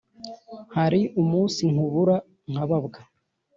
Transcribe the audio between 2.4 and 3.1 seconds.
nkababwa